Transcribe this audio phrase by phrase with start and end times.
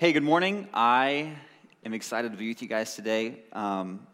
[0.00, 0.66] Hey, good morning.
[0.72, 1.30] I
[1.84, 3.42] am excited to be with you guys today.
[3.52, 4.06] Um,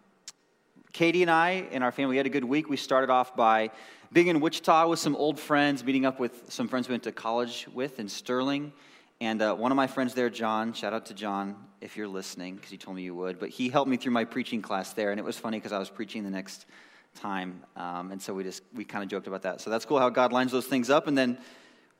[0.92, 2.68] Katie and I and our family had a good week.
[2.68, 3.70] We started off by
[4.12, 7.12] being in Wichita with some old friends, meeting up with some friends we went to
[7.12, 8.72] college with in Sterling.
[9.20, 12.56] And uh, one of my friends there, John, shout out to John if you're listening,
[12.56, 15.12] because he told me you would, but he helped me through my preaching class there.
[15.12, 16.66] And it was funny because I was preaching the next
[17.14, 17.62] time.
[17.76, 19.60] Um, and so we just, we kind of joked about that.
[19.60, 21.06] So that's cool how God lines those things up.
[21.06, 21.38] And then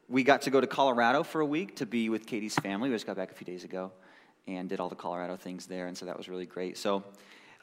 [0.09, 2.89] we got to go to Colorado for a week to be with Katie's family.
[2.89, 3.91] We just got back a few days ago
[4.47, 6.79] and did all the Colorado things there, and so that was really great.
[6.79, 7.03] So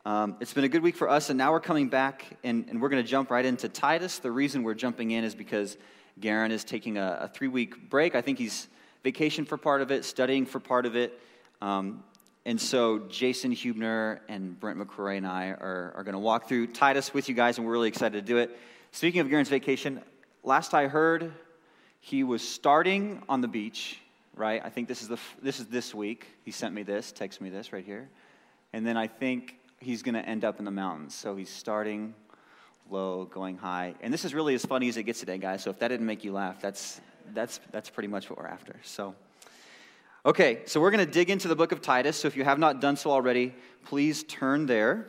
[0.05, 2.81] um, it's been a good week for us, and now we're coming back, and, and
[2.81, 4.19] we're going to jump right into Titus.
[4.19, 5.77] The reason we're jumping in is because
[6.19, 8.13] Garen is taking a, a three week break.
[8.13, 8.67] I think he's
[9.03, 11.17] vacation for part of it, studying for part of it.
[11.61, 12.03] Um,
[12.45, 16.67] and so Jason Hubner and Brent McCrory and I are, are going to walk through
[16.67, 18.59] Titus with you guys, and we're really excited to do it.
[18.91, 20.01] Speaking of Garen's vacation,
[20.43, 21.31] last I heard,
[22.05, 23.97] he was starting on the beach,
[24.35, 24.61] right?
[24.61, 26.27] I think this is, the, this is this week.
[26.43, 28.09] He sent me this, text me this right here.
[28.73, 31.15] And then I think he's going to end up in the mountains.
[31.15, 32.13] So he's starting
[32.91, 33.95] low, going high.
[34.01, 35.63] And this is really as funny as it gets today, guys.
[35.63, 36.99] So if that didn't make you laugh, that's,
[37.33, 38.75] that's, that's pretty much what we're after.
[38.83, 39.15] So,
[40.25, 42.17] okay, so we're going to dig into the book of Titus.
[42.17, 45.07] So if you have not done so already, please turn there.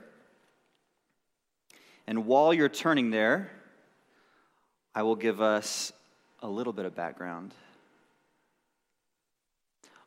[2.06, 3.50] And while you're turning there,
[4.94, 5.92] I will give us
[6.45, 7.55] a little bit of background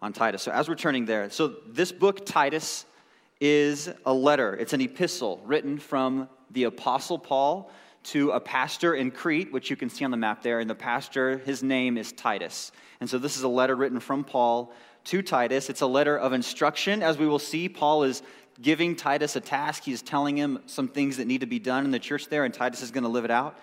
[0.04, 0.44] on Titus.
[0.44, 2.86] So, as we're turning there, so this book, Titus,
[3.42, 7.72] is a letter, it's an epistle written from the Apostle Paul
[8.04, 10.60] to a pastor in Crete, which you can see on the map there.
[10.60, 12.72] And the pastor, his name is Titus.
[13.02, 14.72] And so, this is a letter written from Paul
[15.06, 15.72] to Titus.
[15.72, 17.02] It's a letter of instruction.
[17.02, 18.22] As we will see, Paul is
[18.62, 19.84] giving Titus a task.
[19.84, 22.54] He's telling him some things that need to be done in the church there, and
[22.54, 23.58] Titus is going to live it out.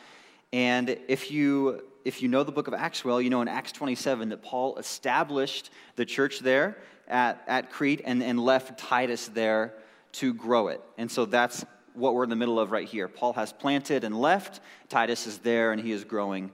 [0.53, 3.73] And if you if you know the book of Acts well, you know in Acts
[3.73, 6.77] 27 that Paul established the church there
[7.09, 9.75] at, at Crete and, and left Titus there
[10.13, 10.81] to grow it.
[10.99, 13.09] And so that's what we're in the middle of right here.
[13.09, 16.51] Paul has planted and left, Titus is there, and he is growing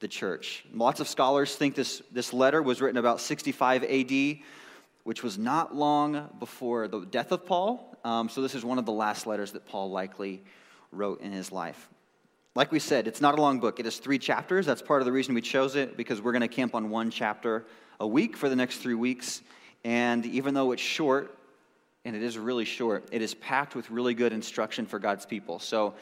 [0.00, 0.64] the church.
[0.72, 4.38] Lots of scholars think this, this letter was written about 65 AD,
[5.04, 7.96] which was not long before the death of Paul.
[8.04, 10.42] Um, so this is one of the last letters that Paul likely
[10.90, 11.88] wrote in his life.
[12.54, 13.80] Like we said, it's not a long book.
[13.80, 14.66] It is three chapters.
[14.66, 17.10] That's part of the reason we chose it, because we're going to camp on one
[17.10, 17.64] chapter
[17.98, 19.40] a week for the next three weeks.
[19.84, 21.38] And even though it's short,
[22.04, 25.60] and it is really short, it is packed with really good instruction for God's people.
[25.60, 25.94] So,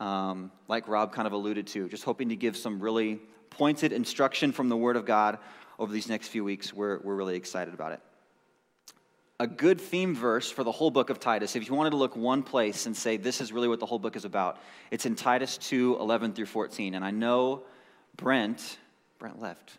[0.00, 3.18] um, like Rob kind of alluded to, just hoping to give some really
[3.48, 5.38] pointed instruction from the Word of God
[5.78, 6.74] over these next few weeks.
[6.74, 8.00] We're, we're really excited about it
[9.40, 11.56] a good theme verse for the whole book of Titus.
[11.56, 13.98] If you wanted to look one place and say, this is really what the whole
[13.98, 14.58] book is about,
[14.90, 16.94] it's in Titus 2 11 through 14.
[16.94, 17.62] And I know
[18.16, 18.76] Brent,
[19.18, 19.78] Brent left.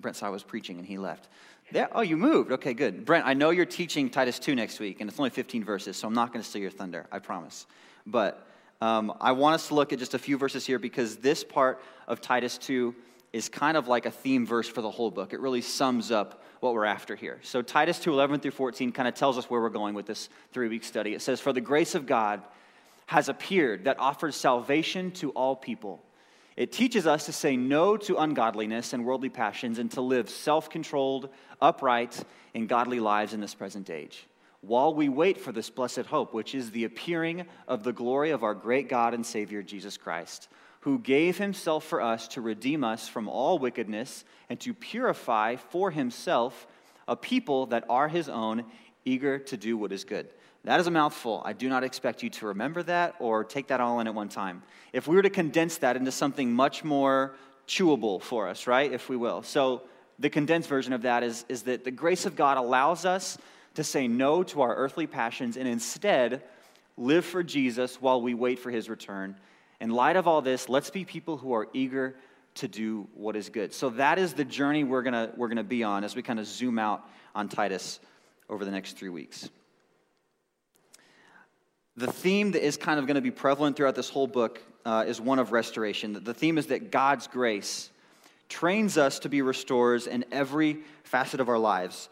[0.00, 1.28] Brent saw I was preaching and he left.
[1.70, 2.50] There, oh, you moved.
[2.50, 3.04] Okay, good.
[3.04, 6.08] Brent, I know you're teaching Titus 2 next week, and it's only 15 verses, so
[6.08, 7.66] I'm not going to steal your thunder, I promise.
[8.04, 8.48] But
[8.80, 11.80] um, I want us to look at just a few verses here because this part
[12.08, 12.96] of Titus 2
[13.32, 15.32] is kind of like a theme verse for the whole book.
[15.32, 17.38] It really sums up what we're after here.
[17.42, 20.28] So Titus 2 11 through 14 kind of tells us where we're going with this
[20.52, 21.14] three week study.
[21.14, 22.42] It says, For the grace of God
[23.06, 26.02] has appeared that offers salvation to all people.
[26.56, 30.68] It teaches us to say no to ungodliness and worldly passions and to live self
[30.68, 31.28] controlled,
[31.60, 32.22] upright,
[32.54, 34.26] and godly lives in this present age,
[34.62, 38.42] while we wait for this blessed hope, which is the appearing of the glory of
[38.42, 40.48] our great God and Savior, Jesus Christ
[40.80, 45.90] who gave himself for us to redeem us from all wickedness and to purify for
[45.90, 46.66] himself
[47.06, 48.64] a people that are his own,
[49.04, 50.28] eager to do what is good.
[50.64, 51.42] That is a mouthful.
[51.44, 54.28] I do not expect you to remember that or take that all in at one
[54.28, 54.62] time.
[54.92, 57.34] If we were to condense that into something much more
[57.66, 58.92] chewable for us, right?
[58.92, 59.42] If we will.
[59.42, 59.82] So,
[60.20, 63.38] the condensed version of that is, is that the grace of God allows us
[63.74, 66.42] to say no to our earthly passions and instead
[66.96, 69.36] live for Jesus while we wait for his return
[69.80, 72.16] in light of all this, let's be people who are eager
[72.56, 73.72] to do what is good.
[73.72, 76.46] So that is the journey we're going we're gonna be on as we kind of
[76.46, 78.00] zoom out on Titus
[78.48, 79.48] over the next three weeks.
[81.96, 85.04] The theme that is kind of going to be prevalent throughout this whole book uh,
[85.08, 86.22] is one of restoration.
[86.22, 87.90] The theme is that God's grace
[88.48, 92.08] trains us to be restorers in every facet of our lives.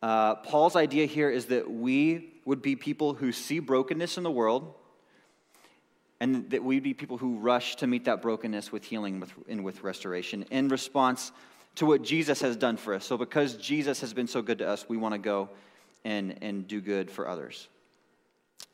[0.00, 4.30] Uh, Paul's idea here is that we would be people who see brokenness in the
[4.30, 4.72] world
[6.20, 9.82] and that we'd be people who rush to meet that brokenness with healing and with
[9.82, 11.32] restoration in response
[11.76, 13.04] to what Jesus has done for us.
[13.04, 15.48] So, because Jesus has been so good to us, we want to go
[16.04, 17.68] and, and do good for others.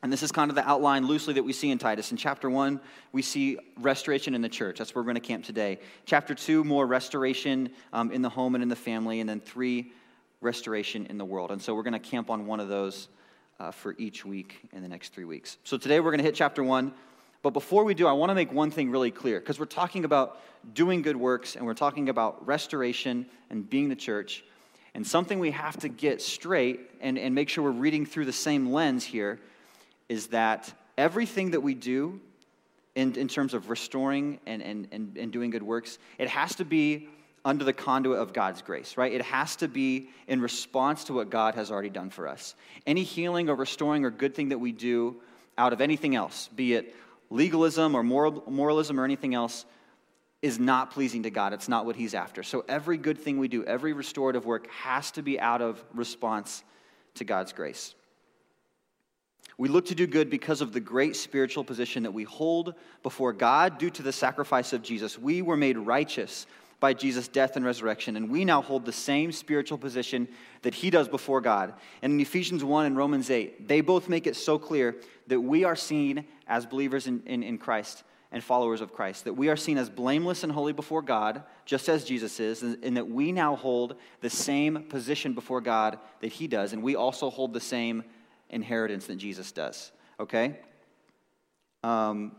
[0.02, 2.11] And this is kind of the outline loosely that we see in Titus.
[2.11, 2.81] In chapter 1,
[3.12, 4.79] we see restoration in the church.
[4.79, 5.81] That's where we're going to camp today.
[6.05, 9.20] Chapter 2, more restoration um, in the home and in the family.
[9.20, 9.91] And then 3,
[10.43, 11.50] restoration in the world.
[11.50, 13.08] And so we're going to camp on one of those
[13.58, 15.56] uh, for each week in the next three weeks.
[15.64, 16.93] So today we're going to hit chapter one.
[17.44, 20.06] But before we do, I want to make one thing really clear because we're talking
[20.06, 20.41] about
[20.73, 24.43] doing good works and we're talking about restoration and being the church.
[24.94, 28.32] And something we have to get straight and, and make sure we're reading through the
[28.32, 29.41] same lens here
[30.08, 32.19] is that everything that we do
[32.94, 36.64] in, in terms of restoring and, and, and, and doing good works, it has to
[36.64, 37.11] be
[37.44, 39.12] under the conduit of God's grace, right?
[39.12, 42.55] It has to be in response to what God has already done for us.
[42.87, 45.17] Any healing or restoring or good thing that we do
[45.58, 46.94] out of anything else, be it
[47.30, 49.64] legalism or moral, moralism or anything else
[50.42, 51.52] is not pleasing to God.
[51.52, 52.42] It's not what He's after.
[52.42, 56.62] So every good thing we do, every restorative work has to be out of response
[57.14, 57.94] to God's grace.
[59.56, 63.32] We look to do good because of the great spiritual position that we hold before
[63.32, 65.18] God due to the sacrifice of Jesus.
[65.18, 66.46] We were made righteous
[66.84, 70.28] by Jesus' death and resurrection, and we now hold the same spiritual position
[70.60, 71.72] that he does before God.
[72.02, 74.94] And in Ephesians 1 and Romans 8, they both make it so clear
[75.28, 78.02] that we are seen as believers in, in, in Christ
[78.32, 81.88] and followers of Christ, that we are seen as blameless and holy before God, just
[81.88, 86.32] as Jesus is, and, and that we now hold the same position before God that
[86.32, 88.04] he does, and we also hold the same
[88.50, 89.90] inheritance that Jesus does.
[90.20, 90.58] Okay?
[91.82, 92.32] Um,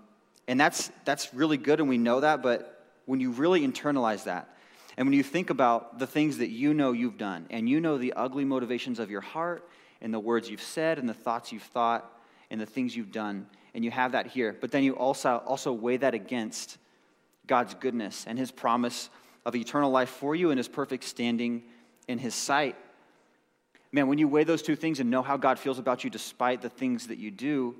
[0.47, 2.74] and that's, that's really good, and we know that, but
[3.05, 4.49] when you really internalize that,
[4.97, 7.97] and when you think about the things that you know you've done, and you know
[7.97, 9.67] the ugly motivations of your heart,
[10.01, 12.11] and the words you've said, and the thoughts you've thought,
[12.49, 15.73] and the things you've done, and you have that here, but then you also, also
[15.73, 16.77] weigh that against
[17.47, 19.09] God's goodness and His promise
[19.45, 21.63] of eternal life for you and His perfect standing
[22.07, 22.75] in His sight.
[23.91, 26.61] Man, when you weigh those two things and know how God feels about you despite
[26.61, 27.75] the things that you do,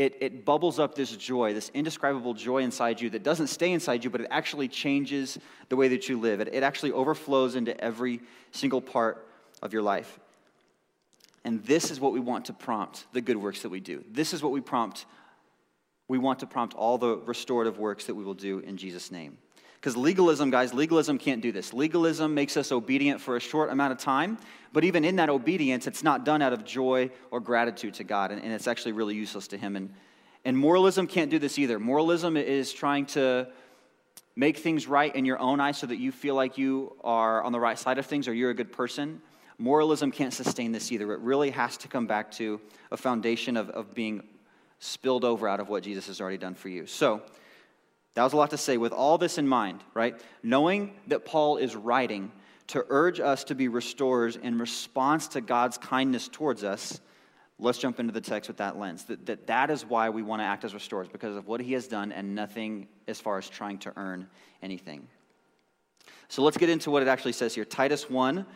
[0.00, 4.02] it, it bubbles up this joy, this indescribable joy inside you that doesn't stay inside
[4.02, 5.38] you, but it actually changes
[5.68, 6.40] the way that you live.
[6.40, 9.28] It, it actually overflows into every single part
[9.60, 10.18] of your life.
[11.44, 14.02] And this is what we want to prompt the good works that we do.
[14.10, 15.04] This is what we prompt.
[16.08, 19.36] We want to prompt all the restorative works that we will do in Jesus' name.
[19.80, 21.72] Because legalism, guys, legalism can't do this.
[21.72, 24.36] Legalism makes us obedient for a short amount of time,
[24.74, 28.30] but even in that obedience, it's not done out of joy or gratitude to God,
[28.30, 29.76] and, and it's actually really useless to Him.
[29.76, 29.94] And,
[30.44, 31.78] and moralism can't do this either.
[31.78, 33.48] Moralism is trying to
[34.36, 37.52] make things right in your own eyes so that you feel like you are on
[37.52, 39.22] the right side of things or you're a good person.
[39.56, 41.10] Moralism can't sustain this either.
[41.12, 42.60] It really has to come back to
[42.90, 44.22] a foundation of, of being
[44.78, 46.86] spilled over out of what Jesus has already done for you.
[46.86, 47.22] So,
[48.14, 48.76] that was a lot to say.
[48.76, 50.20] With all this in mind, right?
[50.42, 52.32] Knowing that Paul is writing
[52.68, 57.00] to urge us to be restorers in response to God's kindness towards us,
[57.58, 59.04] let's jump into the text with that lens.
[59.04, 61.72] That, that, that is why we want to act as restorers, because of what he
[61.74, 64.28] has done and nothing as far as trying to earn
[64.62, 65.06] anything.
[66.28, 67.64] So let's get into what it actually says here.
[67.64, 68.46] Titus 1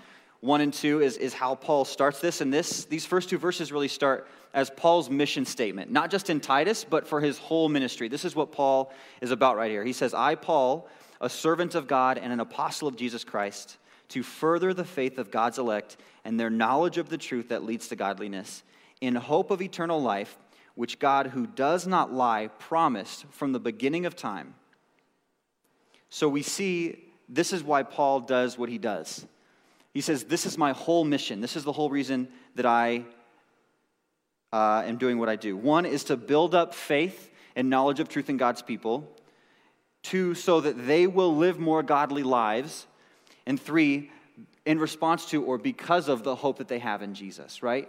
[0.45, 2.43] 1 and 2 is, is how Paul starts this.
[2.43, 6.39] And this, these first two verses really start as Paul's mission statement, not just in
[6.39, 8.09] Titus, but for his whole ministry.
[8.09, 8.93] This is what Paul
[9.23, 9.83] is about right here.
[9.85, 10.87] He says, I, Paul,
[11.19, 13.79] a servant of God and an apostle of Jesus Christ,
[14.11, 15.97] to further the faith of God's elect
[16.27, 18.65] and their knowledge of the truth that leads to godliness,
[19.01, 20.37] in hope of eternal life,
[20.75, 24.57] which God, who does not lie, promised from the beginning of time.
[26.11, 26.99] So we see
[27.31, 29.25] this is why Paul does what he does.
[29.95, 31.41] He says, This is my whole mission.
[31.41, 33.05] This is the whole reason that I
[34.53, 35.57] uh, am doing what I do.
[35.57, 39.09] One is to build up faith and knowledge of truth in God's people.
[40.03, 42.87] Two, so that they will live more godly lives.
[43.47, 44.11] And three,
[44.67, 47.89] in response to or because of the hope that they have in Jesus, right?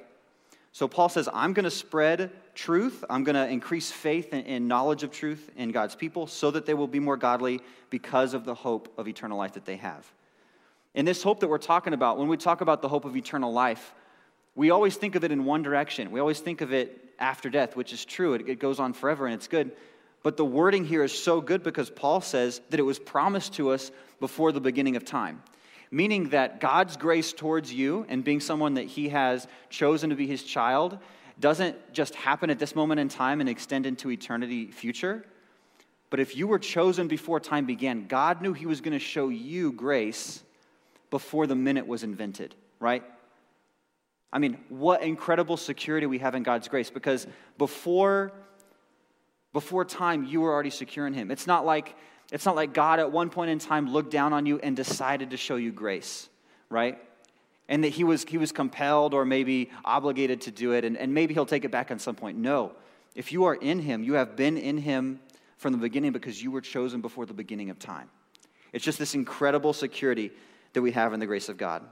[0.72, 3.04] So Paul says, I'm going to spread truth.
[3.10, 6.66] I'm going to increase faith and, and, knowledge of truth in God's people so that
[6.66, 10.06] they will be more godly because of the hope of eternal life that they have.
[10.96, 13.52] And this hope that we're talking about, when we talk about the hope of eternal
[13.52, 13.94] life,
[14.56, 16.10] we always think of it in one direction.
[16.10, 18.34] We always think of it after death, which is true.
[18.34, 19.72] It, it goes on forever and it's good.
[20.24, 23.70] But the wording here is so good because Paul says that it was promised to
[23.72, 25.44] us before the beginning of time.
[25.92, 30.26] Meaning that God's grace towards you and being someone that he has chosen to be
[30.26, 30.98] his child
[31.40, 35.26] doesn't just happen at this moment in time and extend into eternity future.
[36.10, 39.28] But if you were chosen before time began, God knew he was going to show
[39.28, 40.42] you grace
[41.10, 43.04] before the minute was invented, right?
[44.32, 47.26] I mean, what incredible security we have in God's grace because
[47.58, 48.34] before
[49.56, 51.32] before time you were already secure in him.
[51.32, 51.96] It's not like
[52.30, 55.30] it's not like God at one point in time looked down on you and decided
[55.30, 56.28] to show you grace,
[56.70, 56.98] right?
[57.70, 61.14] And that he was he was compelled or maybe obligated to do it and, and
[61.14, 62.38] maybe he'll take it back at some point.
[62.38, 62.74] No.
[63.16, 65.22] If you are in him, you have been in him
[65.56, 68.10] from the beginning because you were chosen before the beginning of time.
[68.74, 70.32] It's just this incredible security
[70.76, 71.84] that we have in the grace of God.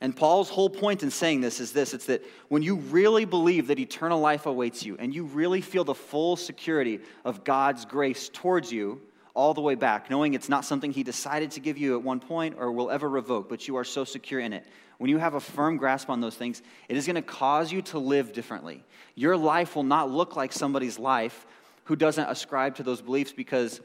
[0.00, 3.66] And Paul's whole point in saying this is this it's that when you really believe
[3.66, 8.28] that eternal life awaits you and you really feel the full security of God's grace
[8.28, 9.00] towards you
[9.34, 12.20] all the way back, knowing it's not something he decided to give you at one
[12.20, 14.64] point or will ever revoke, but you are so secure in it.
[14.98, 17.82] When you have a firm grasp on those things, it is going to cause you
[17.82, 18.84] to live differently.
[19.14, 21.46] Your life will not look like somebody's life
[21.84, 23.80] who doesn't ascribe to those beliefs because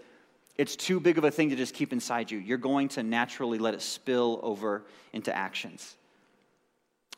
[0.58, 2.38] it's too big of a thing to just keep inside you.
[2.38, 5.96] You're going to naturally let it spill over into actions.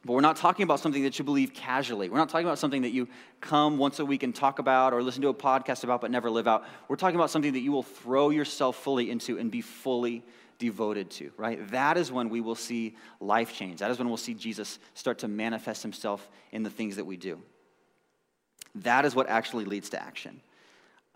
[0.05, 2.09] But we're not talking about something that you believe casually.
[2.09, 3.07] We're not talking about something that you
[3.41, 6.29] come once a week and talk about or listen to a podcast about but never
[6.29, 6.63] live out.
[6.87, 10.23] We're talking about something that you will throw yourself fully into and be fully
[10.59, 11.67] devoted to, right?
[11.71, 13.79] That is when we will see life change.
[13.79, 17.17] That is when we'll see Jesus start to manifest himself in the things that we
[17.17, 17.41] do.
[18.75, 20.39] That is what actually leads to action.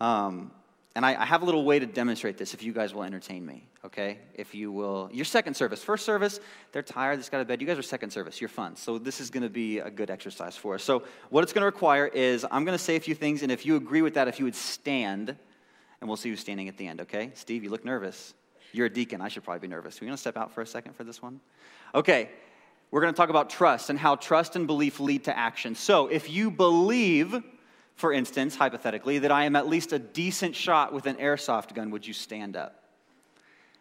[0.00, 0.50] Um,
[0.96, 3.46] and I, I, have a little way to demonstrate this if you guys will entertain
[3.46, 4.18] me, okay?
[4.34, 5.08] If you will.
[5.12, 5.84] Your second service.
[5.84, 6.40] First service,
[6.72, 7.60] they're tired, they just got to bed.
[7.60, 8.74] You guys are second service, you're fun.
[8.74, 10.82] So this is to be a good exercise for us.
[10.82, 13.76] So what it's to require is I'm to say a few things, and if you
[13.76, 15.36] agree with that, if you would stand,
[16.00, 17.30] and we'll see who's standing at the end, okay?
[17.34, 18.34] Steve, you look nervous.
[18.72, 19.20] You're a deacon.
[19.20, 20.00] I should probably be nervous.
[20.00, 21.40] Are you to step out for a second for this one?
[21.94, 22.30] Okay.
[22.90, 25.76] We're to talk about trust and how trust and belief lead to action.
[25.76, 27.40] So if you believe,
[28.00, 31.90] for instance, hypothetically, that I am at least a decent shot with an airsoft gun,
[31.90, 32.82] would you stand up?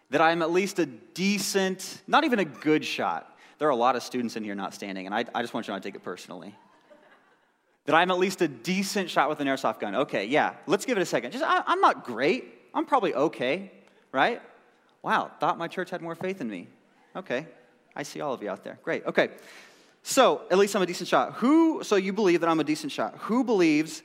[0.10, 3.38] That I am at least a decent, not even a good shot.
[3.60, 5.68] There are a lot of students in here not standing, and I, I just want
[5.68, 6.54] you to take it personally.
[7.86, 9.96] That I'm at least a decent shot with an airsoft gun.
[9.96, 11.32] Okay, yeah, let's give it a second.
[11.32, 12.44] Just, I, I'm not great.
[12.74, 13.72] I'm probably okay,
[14.12, 14.42] right?
[15.02, 16.68] Wow, thought my church had more faith in me.
[17.16, 17.48] Okay,
[17.96, 18.80] I see all of you out there.
[18.84, 19.30] Great, okay.
[20.04, 21.34] So, at least I'm a decent shot.
[21.36, 23.16] Who, so you believe that I'm a decent shot.
[23.20, 24.02] Who believes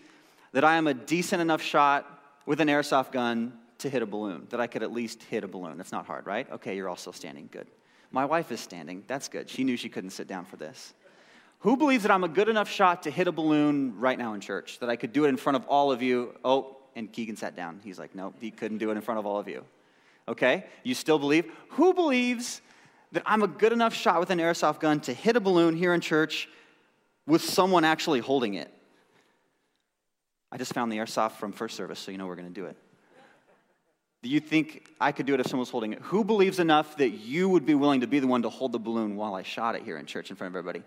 [0.53, 2.07] that I am a decent enough shot
[2.47, 4.47] with an airsoft gun to hit a balloon?
[4.51, 5.77] That I could at least hit a balloon?
[5.77, 6.51] That's not hard, right?
[6.51, 7.49] Okay, you're all still standing.
[7.51, 7.69] Good.
[8.11, 9.05] My wife is standing.
[9.07, 9.49] That's good.
[9.49, 10.95] She knew she couldn't sit down for this.
[11.61, 14.41] Who believes that I'm a good enough shot to hit a balloon right now in
[14.41, 14.79] church?
[14.81, 16.35] That I could do it in front of all of you?
[16.45, 17.81] Oh, and Keegan sat down.
[17.83, 19.65] He's like, nope, he couldn't do it in front of all of you.
[20.29, 20.67] Okay?
[20.83, 21.51] You still believe?
[21.71, 22.61] Who believes
[23.15, 25.95] that I'm a good enough shot with an airsoft gun to hit a balloon here
[25.95, 26.49] in church
[27.29, 28.69] with someone actually holding it.
[30.51, 32.67] I just found the airsoft from first service, so you know we're going to do
[32.67, 32.77] it.
[34.25, 36.01] Do you think I could do it if someone was holding it?
[36.03, 38.81] Who believes enough that you would be willing to be the one to hold the
[38.81, 40.83] balloon while I shot it here in church in front of everybody?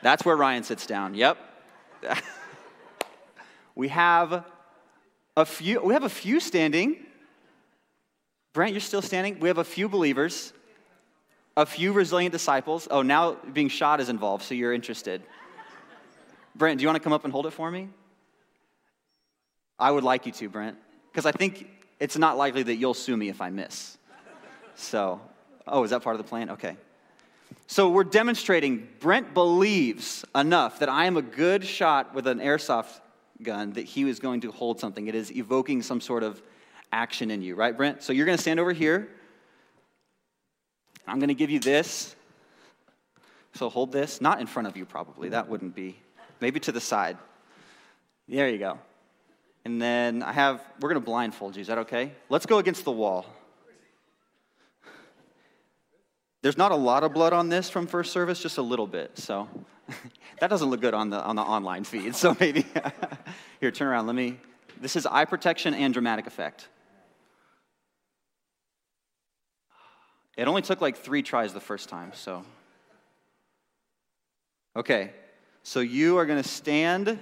[0.00, 1.14] That's where Ryan sits down.
[1.14, 1.38] Yep.
[3.74, 4.44] we have
[5.36, 6.98] a few we have a few standing.
[8.52, 9.40] Brent, you're still standing.
[9.40, 10.52] We have a few believers
[11.56, 12.88] a few resilient disciples.
[12.90, 15.22] Oh, now being shot is involved, so you're interested.
[16.56, 17.88] Brent, do you want to come up and hold it for me?
[19.78, 20.76] I would like you to, Brent,
[21.10, 21.68] because I think
[22.00, 23.98] it's not likely that you'll sue me if I miss.
[24.76, 25.20] So,
[25.66, 26.50] oh, is that part of the plan?
[26.50, 26.76] Okay.
[27.66, 33.00] So we're demonstrating Brent believes enough that I am a good shot with an airsoft
[33.42, 35.06] gun that he is going to hold something.
[35.06, 36.42] It is evoking some sort of
[36.92, 38.02] action in you, right, Brent?
[38.02, 39.08] So you're going to stand over here.
[41.06, 42.14] I'm going to give you this.
[43.54, 45.28] So hold this, not in front of you, probably.
[45.28, 45.96] That wouldn't be.
[46.40, 47.16] Maybe to the side.
[48.28, 48.78] There you go.
[49.64, 51.62] And then I have, we're going to blindfold you.
[51.62, 52.12] Is that okay?
[52.28, 53.26] Let's go against the wall.
[56.42, 59.18] There's not a lot of blood on this from first service, just a little bit.
[59.18, 59.48] So
[60.40, 62.14] that doesn't look good on the, on the online feed.
[62.14, 62.66] So maybe,
[63.60, 64.06] here, turn around.
[64.06, 64.38] Let me,
[64.80, 66.68] this is eye protection and dramatic effect.
[70.36, 72.44] It only took like three tries the first time, so.
[74.76, 75.12] Okay,
[75.62, 77.18] so you are going to stand.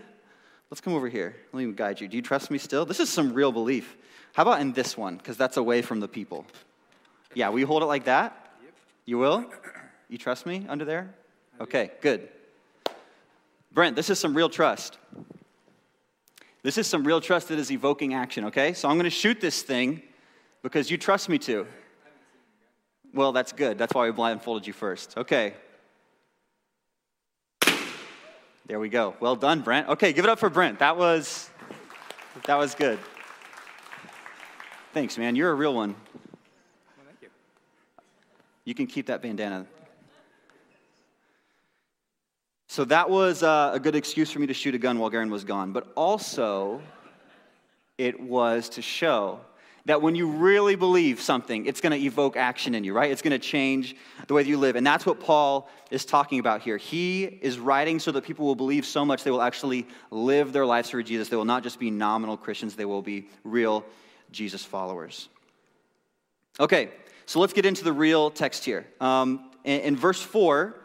[0.71, 1.37] Let's come over here.
[1.52, 2.09] Let me guide you.
[2.09, 2.87] Do you trust me still?
[2.87, 3.97] This is some real belief.
[4.33, 5.16] How about in this one?
[5.16, 6.47] Because that's away from the people.
[7.35, 8.54] Yeah, will you hold it like that?
[8.62, 8.73] Yep.
[9.04, 9.45] You will?
[10.09, 11.14] You trust me under there?
[11.61, 12.28] Okay, good.
[13.73, 14.99] Brent, this is some real trust.
[16.62, 18.73] This is some real trust that is evoking action, okay?
[18.73, 20.02] So I'm going to shoot this thing
[20.62, 21.66] because you trust me to.
[23.14, 23.76] Well, that's good.
[23.76, 25.16] That's why we blindfolded you first.
[25.19, 25.54] Okay.
[28.66, 29.14] There we go.
[29.21, 29.88] Well done, Brent.
[29.88, 30.78] Okay, give it up for Brent.
[30.78, 31.50] That was
[32.47, 32.99] that was good.
[34.95, 35.37] Thanks, man.
[35.37, 35.90] You're a real one.
[35.90, 37.28] Well, thank you.
[38.64, 39.66] You can keep that bandana.
[42.69, 45.31] So that was uh, a good excuse for me to shoot a gun while Garen
[45.31, 46.81] was gone, but also
[47.99, 49.40] it was to show
[49.87, 53.11] that when you really believe something, it's going to evoke action in you, right?
[53.11, 53.97] It's going to change
[54.29, 54.77] the way that you live.
[54.77, 56.77] And that's what Paul is talking about here.
[56.77, 60.65] He is writing so that people will believe so much they will actually live their
[60.65, 61.29] lives for Jesus.
[61.29, 63.85] They will not just be nominal Christians, they will be real
[64.31, 65.29] Jesus followers.
[66.61, 66.91] Okay,
[67.27, 68.87] so let's get into the real text here.
[69.01, 70.77] Um, in, in verse 4,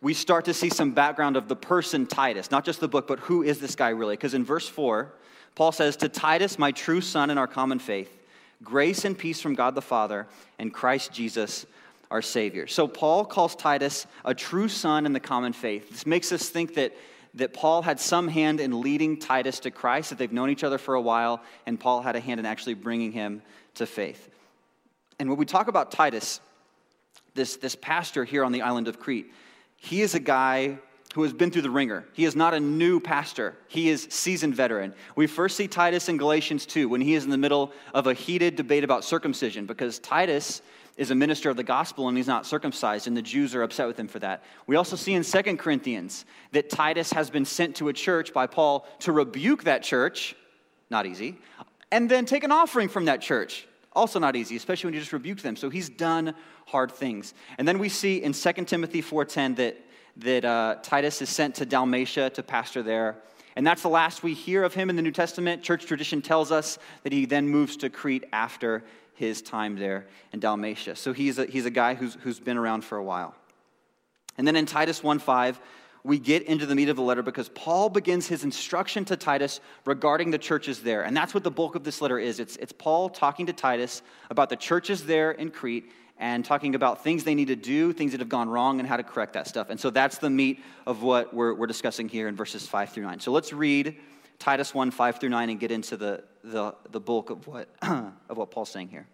[0.00, 3.20] we start to see some background of the person Titus, not just the book, but
[3.20, 4.16] who is this guy really?
[4.16, 5.12] Because in verse 4,
[5.54, 8.17] Paul says, To Titus, my true son in our common faith,
[8.62, 10.26] grace and peace from God the Father
[10.58, 11.66] and Christ Jesus,
[12.10, 12.66] our Savior.
[12.66, 15.90] So Paul calls Titus a true son in the common faith.
[15.90, 16.94] This makes us think that,
[17.34, 20.78] that Paul had some hand in leading Titus to Christ, that they've known each other
[20.78, 23.42] for a while, and Paul had a hand in actually bringing him
[23.74, 24.28] to faith.
[25.18, 26.40] And when we talk about Titus,
[27.34, 29.32] this, this pastor here on the island of Crete,
[29.76, 30.78] he is a guy
[31.14, 32.04] who has been through the wringer.
[32.12, 34.94] He is not a new pastor, he is seasoned veteran.
[35.16, 38.14] We first see Titus in Galatians 2 when he is in the middle of a
[38.14, 40.62] heated debate about circumcision because Titus
[40.98, 43.86] is a minister of the gospel and he's not circumcised, and the Jews are upset
[43.86, 44.42] with him for that.
[44.66, 48.48] We also see in 2 Corinthians that Titus has been sent to a church by
[48.48, 50.34] Paul to rebuke that church,
[50.90, 51.38] not easy,
[51.92, 53.66] and then take an offering from that church.
[53.92, 55.56] Also not easy, especially when you just rebuked them.
[55.56, 56.34] So he's done
[56.66, 57.32] hard things.
[57.56, 59.76] And then we see in 2 Timothy 4.10 that,
[60.18, 63.16] that uh, Titus is sent to Dalmatia to pastor there.
[63.56, 65.62] And that's the last we hear of him in the New Testament.
[65.62, 68.84] Church tradition tells us that he then moves to Crete after
[69.14, 70.94] his time there in Dalmatia.
[70.94, 73.34] So he's a, he's a guy who's, who's been around for a while.
[74.36, 75.56] And then in Titus 1.5,
[76.04, 79.60] we get into the meat of the letter because Paul begins his instruction to Titus
[79.84, 81.02] regarding the churches there.
[81.02, 82.38] And that's what the bulk of this letter is.
[82.38, 87.04] It's, it's Paul talking to Titus about the churches there in Crete and talking about
[87.04, 89.46] things they need to do, things that have gone wrong, and how to correct that
[89.46, 89.70] stuff.
[89.70, 93.04] And so that's the meat of what we're, we're discussing here in verses 5 through
[93.04, 93.20] 9.
[93.20, 93.96] So let's read
[94.38, 98.36] Titus 1 5 through 9 and get into the, the, the bulk of what, of
[98.36, 99.06] what Paul's saying here.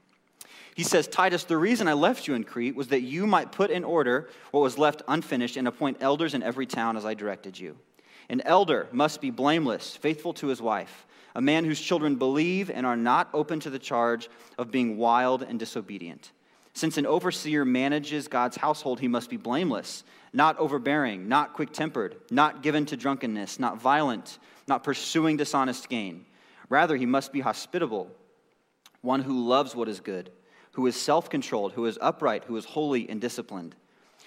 [0.75, 3.71] He says, Titus, the reason I left you in Crete was that you might put
[3.71, 7.59] in order what was left unfinished and appoint elders in every town as I directed
[7.59, 7.77] you.
[8.29, 11.07] An elder must be blameless, faithful to his wife,
[11.37, 15.43] a man whose children believe and are not open to the charge of being wild
[15.43, 16.33] and disobedient.
[16.75, 22.17] Since an overseer manages God's household, he must be blameless, not overbearing, not quick tempered,
[22.31, 26.27] not given to drunkenness, not violent, not pursuing dishonest gain.
[26.69, 28.11] Rather, he must be hospitable,
[29.01, 30.31] one who loves what is good
[30.75, 33.75] who is self controlled, who is upright, who is holy and disciplined.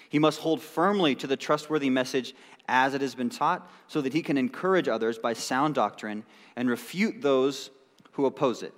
[0.10, 2.34] He must hold firmly to the trustworthy message
[2.70, 6.24] as it has been taught, so that he can encourage others by sound doctrine
[6.56, 7.70] and refute those
[8.14, 8.74] who oppose it.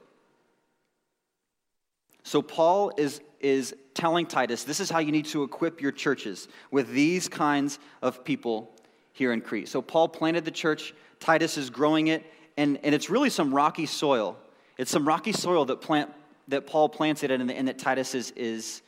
[2.23, 6.47] So, Paul is, is telling Titus this is how you need to equip your churches
[6.71, 8.71] with these kinds of people
[9.13, 9.67] here in Crete.
[9.67, 12.25] So, Paul planted the church, Titus is growing it,
[12.57, 14.37] and, and it's really some rocky soil.
[14.77, 16.11] It's some rocky soil that plant,
[16.47, 18.81] that Paul planted and, and that Titus is, is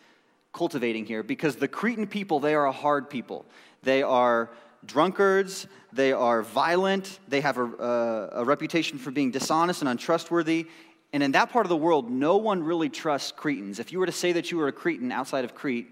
[0.54, 3.46] cultivating here because the Cretan people, they are a hard people.
[3.84, 4.50] They are
[4.86, 10.68] drunkards, they are violent, they have a, a, a, reputation for being dishonest and untrustworthy.
[11.14, 13.80] And in that part of the world, no one really trusts Cretans.
[13.80, 15.90] If you were to say that you were a Cretan outside of Crete,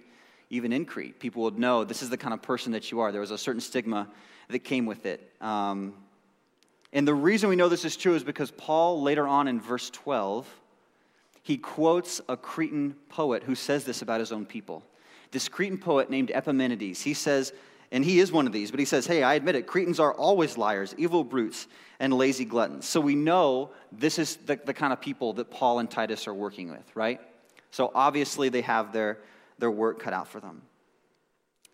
[0.49, 3.11] even in Crete, people would know this is the kind of person that you are.
[3.11, 4.07] There was a certain stigma
[4.47, 5.31] that came with it.
[5.41, 5.93] Um,
[6.91, 9.89] and the reason we know this is true is because Paul, later on in verse
[9.91, 10.47] 12,
[11.43, 14.83] he quotes a Cretan poet who says this about his own people.
[15.31, 17.53] This Cretan poet named Epimenides, he says,
[17.91, 20.13] and he is one of these, but he says, Hey, I admit it, Cretans are
[20.13, 21.67] always liars, evil brutes,
[21.99, 22.85] and lazy gluttons.
[22.87, 26.33] So we know this is the, the kind of people that Paul and Titus are
[26.33, 27.19] working with, right?
[27.71, 29.19] So obviously they have their,
[29.57, 30.61] their work cut out for them.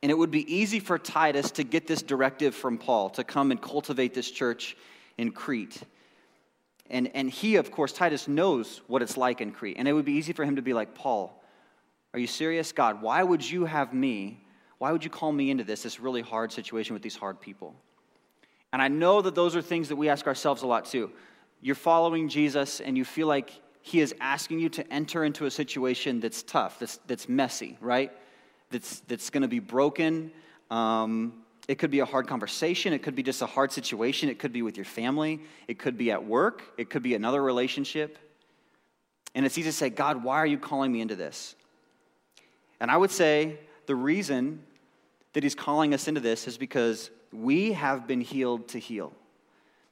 [0.02, 3.52] And it would be easy for Titus to get this directive from Paul to come
[3.52, 4.78] and cultivate this church
[5.18, 5.82] in Crete.
[6.90, 9.78] And, and he, of course, Titus knows what it's like in Crete.
[9.80, 11.42] And it would be easy for him to be like, Paul,
[12.14, 12.72] are you serious?
[12.72, 14.45] God, why would you have me?
[14.78, 17.76] Why would you call me into this, this really hard situation with these hard people?
[18.74, 21.12] And I know that those are things that we ask ourselves a lot too.
[21.62, 25.52] You're following Jesus and you feel like he is asking you to enter into a
[25.52, 28.12] situation that's tough, that's, that's messy, right?
[28.72, 30.32] That's, that's going to be broken.
[30.70, 32.94] Um, it could be a hard conversation.
[32.94, 34.30] It could be just a hard situation.
[34.30, 35.40] It could be with your family.
[35.68, 36.64] It could be at work.
[36.78, 38.18] It could be another relationship.
[39.34, 41.56] And it's easy to say, God, why are you calling me into this?
[42.80, 44.64] And I would say the reason
[45.34, 49.14] that He's calling us into this is because we have been healed to heal.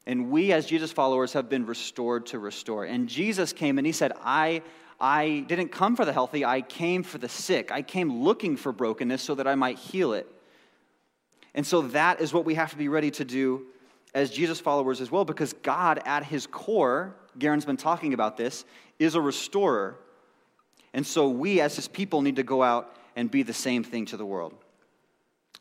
[0.06, 2.86] And we, as Jesus followers, have been restored to restore.
[2.86, 4.62] And Jesus came and He said, I,
[5.00, 7.72] I didn't come for the healthy, I came for the sick.
[7.72, 10.28] I came looking for brokenness so that I might heal it.
[11.56, 13.68] And so that is what we have to be ready to do
[14.14, 18.66] as Jesus followers as well, because God, at his core, Garen's been talking about this,
[19.00, 19.98] is a restorer.
[20.94, 24.06] And so we, as his people, need to go out and be the same thing
[24.08, 24.54] to the world.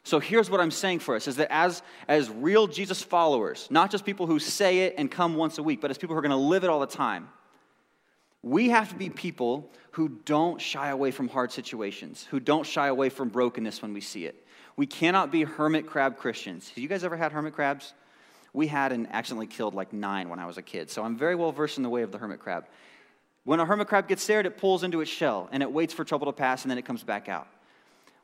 [0.04, 3.90] So here's what I'm saying for us is that as, as real Jesus followers, not
[3.90, 6.22] just people who say it and come once a week, but as people who are
[6.22, 7.28] going to live it all the time,
[8.42, 12.88] we have to be people who don't shy away from hard situations, who don't shy
[12.88, 14.44] away from brokenness when we see it.
[14.76, 16.68] We cannot be hermit crab Christians.
[16.70, 17.94] Have you guys ever had hermit crabs?
[18.52, 21.36] We had and accidentally killed like nine when I was a kid, so I'm very
[21.36, 22.66] well versed in the way of the hermit crab.
[23.44, 26.04] When a hermit crab gets scared, it pulls into its shell and it waits for
[26.04, 27.48] trouble to pass and then it comes back out.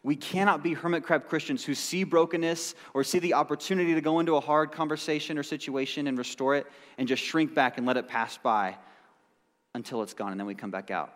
[0.05, 4.21] We cannot be hermit crab Christians who see brokenness or see the opportunity to go
[4.21, 6.67] into a hard conversation or situation and restore it
[6.99, 8.77] and just shrink back and let it pass by
[9.75, 11.13] until it's gone and then we come back out.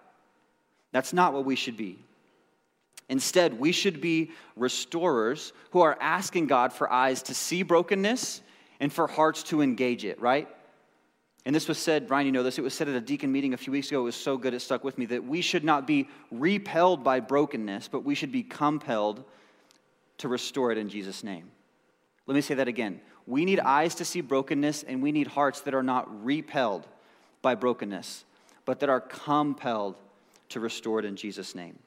[0.91, 1.99] That's not what we should be.
[3.09, 8.43] Instead, we should be restorers who are asking God for eyes to see brokenness
[8.81, 10.49] and for hearts to engage it, right?
[11.45, 13.53] And this was said, Brian, you know this, it was said at a deacon meeting
[13.53, 14.01] a few weeks ago.
[14.01, 17.19] It was so good, it stuck with me that we should not be repelled by
[17.19, 19.25] brokenness, but we should be compelled
[20.19, 21.51] to restore it in Jesus' name.
[22.27, 23.01] Let me say that again.
[23.27, 26.87] We need eyes to see brokenness, and we need hearts that are not repelled
[27.41, 28.25] by brokenness,
[28.65, 29.97] but that are compelled
[30.51, 31.79] to restore it in Jesus' name.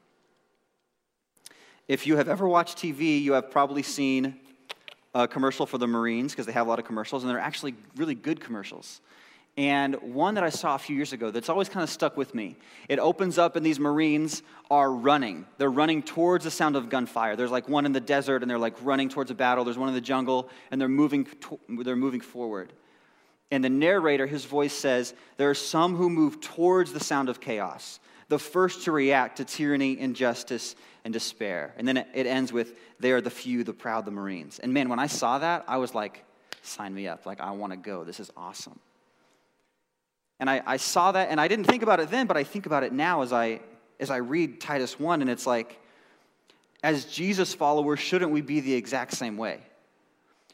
[1.88, 4.36] If you have ever watched TV, you have probably seen
[5.14, 7.74] a commercial for the Marines because they have a lot of commercials, and they're actually
[7.96, 9.00] really good commercials.
[9.56, 12.34] And one that I saw a few years ago that's always kind of stuck with
[12.34, 12.56] me.
[12.90, 15.46] It opens up, and these Marines are running.
[15.56, 17.36] They're running towards the sound of gunfire.
[17.36, 19.64] There's like one in the desert, and they're like running towards a battle.
[19.64, 22.72] There's one in the jungle, and they're moving, to- they're moving forward.
[23.50, 27.40] And the narrator, his voice says, There are some who move towards the sound of
[27.40, 31.72] chaos, the first to react to tyranny, injustice, and despair.
[31.78, 34.58] And then it ends with, They are the few, the proud, the Marines.
[34.58, 36.24] And man, when I saw that, I was like,
[36.60, 37.24] Sign me up.
[37.24, 38.02] Like, I want to go.
[38.02, 38.80] This is awesome.
[40.38, 42.66] And I, I saw that, and I didn't think about it then, but I think
[42.66, 43.60] about it now as I,
[43.98, 45.80] as I read Titus 1, and it's like,
[46.82, 49.60] as Jesus followers, shouldn't we be the exact same way?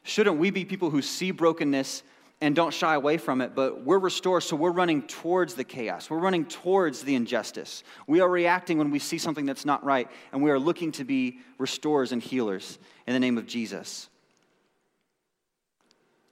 [0.04, 2.02] Shouldn't we be people who see brokenness
[2.40, 6.10] and don't shy away from it, but we're restored, so we're running towards the chaos.
[6.10, 7.84] We're running towards the injustice.
[8.08, 11.04] We are reacting when we see something that's not right, and we are looking to
[11.04, 14.08] be restorers and healers in the name of Jesus.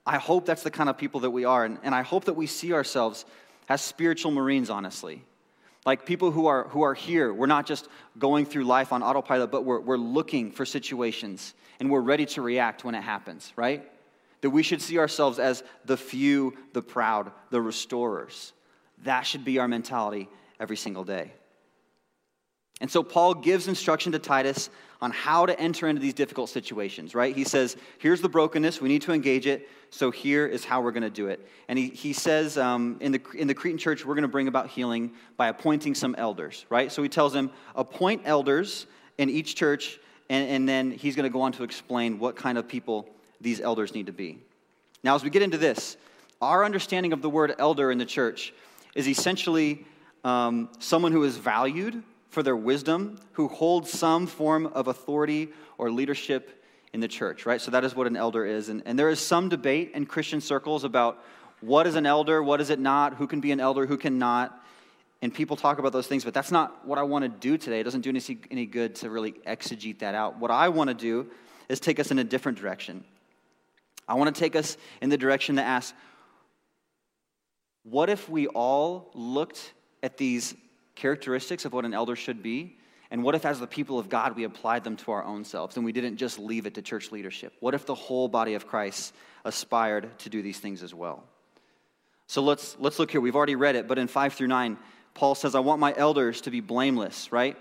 [0.05, 2.33] I hope that's the kind of people that we are, and, and I hope that
[2.33, 3.25] we see ourselves
[3.69, 5.23] as spiritual Marines, honestly.
[5.85, 7.87] Like people who are, who are here, we're not just
[8.17, 12.41] going through life on autopilot, but we're, we're looking for situations and we're ready to
[12.41, 13.89] react when it happens, right?
[14.41, 18.53] That we should see ourselves as the few, the proud, the restorers.
[19.03, 21.33] That should be our mentality every single day.
[22.81, 27.15] And so Paul gives instruction to Titus on how to enter into these difficult situations,
[27.15, 27.35] right?
[27.35, 30.91] He says, here's the brokenness, we need to engage it, so here is how we're
[30.91, 31.47] going to do it.
[31.67, 34.47] And he, he says um, in, the, in the Cretan church, we're going to bring
[34.47, 36.91] about healing by appointing some elders, right?
[36.91, 41.33] So he tells them, appoint elders in each church, and, and then he's going to
[41.33, 44.39] go on to explain what kind of people these elders need to be.
[45.03, 45.97] Now, as we get into this,
[46.41, 48.53] our understanding of the word elder in the church
[48.95, 49.85] is essentially
[50.23, 55.91] um, someone who is valued for their wisdom, who hold some form of authority or
[55.91, 56.63] leadership
[56.93, 57.61] in the church, right?
[57.61, 58.69] So that is what an elder is.
[58.69, 61.23] And, and there is some debate in Christian circles about
[61.59, 64.57] what is an elder, what is it not, who can be an elder, who cannot.
[65.21, 67.81] And people talk about those things, but that's not what I want to do today.
[67.81, 70.39] It doesn't do any, any good to really exegete that out.
[70.39, 71.29] What I want to do
[71.69, 73.03] is take us in a different direction.
[74.07, 75.93] I want to take us in the direction that asks,
[77.83, 80.55] what if we all looked at these
[80.95, 82.77] characteristics of what an elder should be?
[83.11, 85.75] And what if, as the people of God, we applied them to our own selves
[85.75, 87.53] and we didn't just leave it to church leadership?
[87.59, 91.23] What if the whole body of Christ aspired to do these things as well?
[92.27, 93.19] So let's, let's look here.
[93.19, 94.77] We've already read it, but in 5 through 9,
[95.13, 97.57] Paul says, I want my elders to be blameless, right?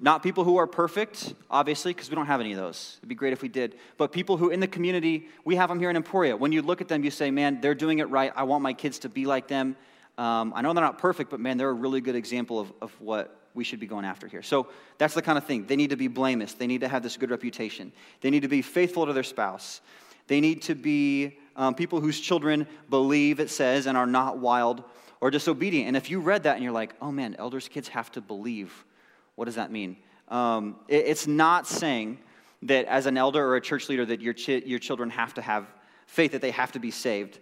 [0.00, 2.96] Not people who are perfect, obviously, because we don't have any of those.
[2.98, 3.76] It'd be great if we did.
[3.96, 6.36] But people who in the community, we have them here in Emporia.
[6.36, 8.32] When you look at them, you say, man, they're doing it right.
[8.34, 9.76] I want my kids to be like them.
[10.18, 13.00] Um, I know they're not perfect, but man, they're a really good example of, of
[13.00, 14.42] what we should be going after here.
[14.42, 15.66] So that's the kind of thing.
[15.66, 16.54] They need to be blameless.
[16.54, 17.92] They need to have this good reputation.
[18.20, 19.80] They need to be faithful to their spouse.
[20.26, 24.84] They need to be um, people whose children believe, it says, and are not wild
[25.20, 25.88] or disobedient.
[25.88, 28.84] And if you read that and you're like, oh man, elders' kids have to believe,
[29.36, 29.96] what does that mean?
[30.28, 32.18] Um, it, it's not saying
[32.62, 35.42] that as an elder or a church leader that your, ch- your children have to
[35.42, 35.66] have
[36.06, 37.38] faith, that they have to be saved.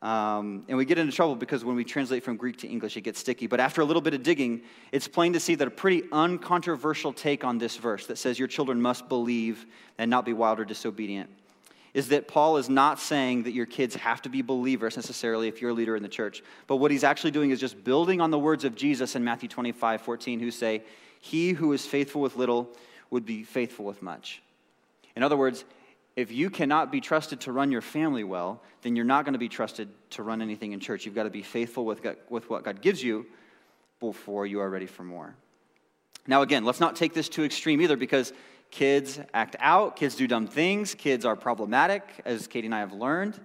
[0.00, 3.00] Um, and we get into trouble because when we translate from Greek to English, it
[3.00, 3.48] gets sticky.
[3.48, 7.12] But after a little bit of digging, it's plain to see that a pretty uncontroversial
[7.12, 9.66] take on this verse that says your children must believe
[9.98, 11.30] and not be wild or disobedient
[11.94, 15.60] is that Paul is not saying that your kids have to be believers necessarily if
[15.60, 16.42] you're a leader in the church.
[16.66, 19.48] But what he's actually doing is just building on the words of Jesus in Matthew
[19.48, 20.82] 25, 14, who say,
[21.20, 22.68] He who is faithful with little
[23.10, 24.42] would be faithful with much.
[25.16, 25.64] In other words,
[26.18, 29.38] if you cannot be trusted to run your family well, then you're not going to
[29.38, 31.06] be trusted to run anything in church.
[31.06, 33.24] You've got to be faithful with, God, with what God gives you
[34.00, 35.36] before you are ready for more.
[36.26, 38.32] Now, again, let's not take this too extreme either because
[38.72, 42.92] kids act out, kids do dumb things, kids are problematic, as Katie and I have
[42.92, 43.38] learned.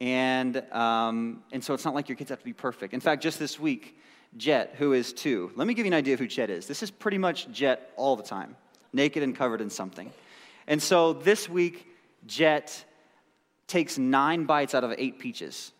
[0.00, 2.94] And, um, and so it's not like your kids have to be perfect.
[2.94, 3.96] In fact, just this week,
[4.36, 6.66] Jet, who is two, let me give you an idea of who Jet is.
[6.66, 8.56] This is pretty much Jet all the time,
[8.92, 10.12] naked and covered in something.
[10.66, 11.87] And so this week,
[12.28, 12.84] Jet
[13.66, 15.72] takes nine bites out of eight peaches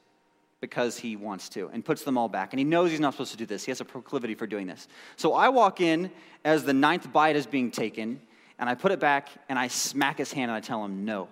[0.60, 2.52] because he wants to and puts them all back.
[2.52, 3.64] And he knows he's not supposed to do this.
[3.64, 4.88] He has a proclivity for doing this.
[5.16, 6.10] So I walk in
[6.44, 8.20] as the ninth bite is being taken,
[8.58, 11.28] and I put it back and I smack his hand and I tell him no.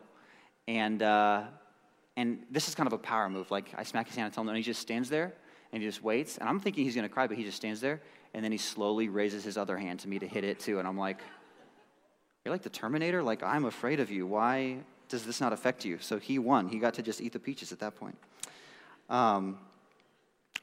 [0.68, 1.44] And, uh,
[2.16, 3.50] and this is kind of a power move.
[3.50, 5.34] Like I smack his hand and tell him no, and he just stands there
[5.72, 6.38] and he just waits.
[6.38, 8.00] And I'm thinking he's going to cry, but he just stands there.
[8.32, 10.78] And then he slowly raises his other hand to me to hit it too.
[10.78, 11.18] And I'm like,
[12.44, 13.22] You're like the Terminator?
[13.22, 14.26] Like, I'm afraid of you.
[14.26, 15.98] Why does this not affect you?
[16.00, 16.68] So he won.
[16.68, 18.16] He got to just eat the peaches at that point.
[19.08, 19.58] Um,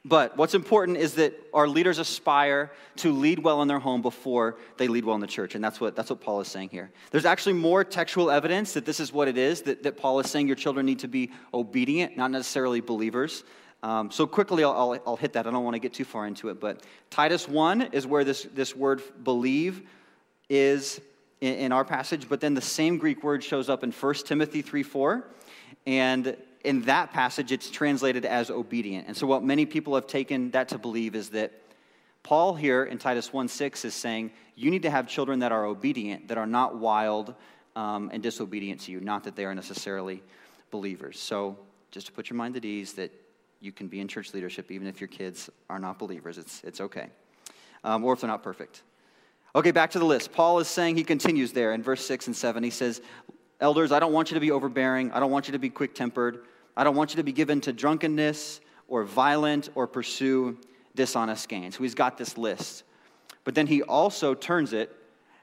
[0.06, 4.58] but what's important is that our leaders aspire to lead well in their home before
[4.76, 5.54] they lead well in the church.
[5.54, 6.90] And that's what, that's what Paul is saying here.
[7.10, 10.30] There's actually more textual evidence that this is what it is, that, that Paul is
[10.30, 13.44] saying your children need to be obedient, not necessarily believers.
[13.82, 15.46] Um, so quickly, I'll, I'll, I'll, hit that.
[15.46, 16.60] I don't want to get too far into it.
[16.60, 19.82] But Titus 1 is where this, this word believe
[20.50, 21.00] is
[21.44, 22.28] in, in our passage.
[22.28, 25.24] But then the same Greek word shows up in 1 Timothy 3 4.
[25.86, 29.06] And in that passage, it's translated as obedient.
[29.06, 31.52] And so, what many people have taken that to believe is that
[32.22, 35.66] Paul here in Titus 1 6 is saying, you need to have children that are
[35.66, 37.34] obedient, that are not wild
[37.76, 40.22] um, and disobedient to you, not that they are necessarily
[40.70, 41.20] believers.
[41.20, 41.58] So,
[41.90, 43.12] just to put your mind at ease, that
[43.60, 46.38] you can be in church leadership even if your kids are not believers.
[46.38, 47.08] It's, it's okay.
[47.82, 48.82] Um, or if they're not perfect.
[49.56, 50.32] Okay, back to the list.
[50.32, 52.62] Paul is saying, he continues there in verse 6 and 7.
[52.64, 53.00] He says,
[53.60, 55.12] Elders, I don't want you to be overbearing.
[55.12, 56.44] I don't want you to be quick tempered.
[56.76, 60.58] I don't want you to be given to drunkenness or violent or pursue
[60.96, 61.70] dishonest gain.
[61.70, 62.82] So he's got this list.
[63.44, 64.94] But then he also turns it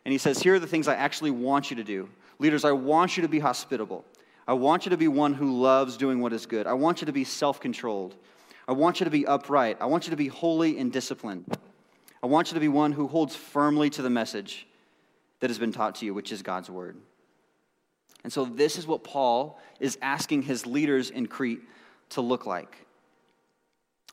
[0.03, 2.09] and he says, Here are the things I actually want you to do.
[2.37, 4.03] Leaders, I want you to be hospitable.
[4.45, 6.67] I want you to be one who loves doing what is good.
[6.67, 8.15] I want you to be self controlled.
[8.67, 9.77] I want you to be upright.
[9.79, 11.45] I want you to be holy and disciplined.
[12.23, 14.67] I want you to be one who holds firmly to the message
[15.39, 16.97] that has been taught to you, which is God's word.
[18.23, 21.61] And so, this is what Paul is asking his leaders in Crete
[22.09, 22.85] to look like.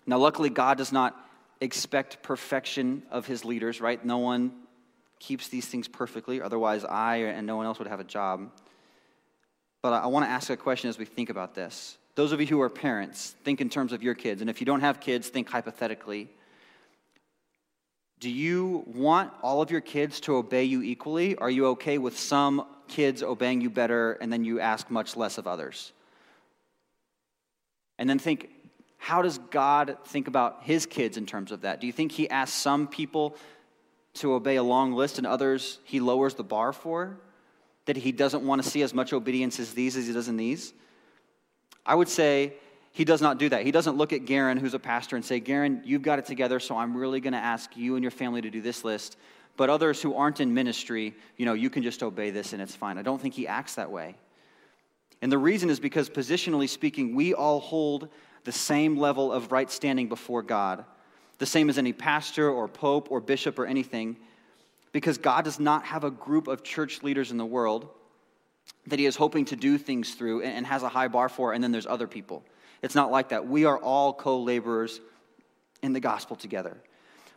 [0.07, 1.15] Now, luckily, God does not
[1.61, 4.03] expect perfection of his leaders, right?
[4.03, 4.53] No one
[5.19, 6.41] keeps these things perfectly.
[6.41, 8.51] Otherwise, I and no one else would have a job.
[9.83, 11.99] But I want to ask a question as we think about this.
[12.15, 14.41] Those of you who are parents, think in terms of your kids.
[14.41, 16.31] And if you don't have kids, think hypothetically.
[18.21, 21.37] Do you want all of your kids to obey you equally?
[21.37, 25.39] Are you okay with some kids obeying you better and then you ask much less
[25.39, 25.93] of others?
[27.99, 28.51] And then think,
[28.97, 31.81] how does God think about his kids in terms of that?
[31.81, 33.37] Do you think he asks some people
[34.15, 37.17] to obey a long list and others he lowers the bar for?
[37.87, 40.37] That he doesn't want to see as much obedience as these as he does in
[40.37, 40.73] these?
[41.87, 42.55] I would say
[42.99, 43.65] he does not do that.
[43.65, 46.59] He doesn't look at Garen, who's a pastor, and say, Garen, you've got it together,
[46.59, 49.17] so I'm really going to ask you and your family to do this list.
[49.57, 52.75] But others who aren't in ministry, you know, you can just obey this and it's
[52.75, 52.99] fine.
[52.99, 54.17] I don't think he acts that way.
[55.23, 58.09] And the reason is because, positionally speaking, we all hold
[58.43, 60.85] the same level of right standing before God,
[61.39, 64.17] the same as any pastor or pope or bishop or anything,
[64.91, 67.91] because God does not have a group of church leaders in the world
[68.89, 71.63] that he is hoping to do things through and has a high bar for, and
[71.63, 72.43] then there's other people.
[72.83, 73.47] It's not like that.
[73.47, 75.01] We are all co laborers
[75.83, 76.77] in the gospel together.